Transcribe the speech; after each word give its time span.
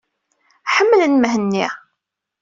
Ḥemmlen 0.75 1.13
Mhenni. 1.17 1.67